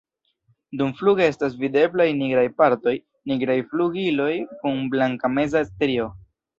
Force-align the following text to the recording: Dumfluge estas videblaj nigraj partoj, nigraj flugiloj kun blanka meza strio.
Dumfluge 0.79 1.27
estas 1.33 1.57
videblaj 1.65 2.09
nigraj 2.23 2.47
partoj, 2.63 2.97
nigraj 3.35 3.61
flugiloj 3.69 4.35
kun 4.59 4.85
blanka 4.97 5.37
meza 5.39 5.67
strio. 5.73 6.15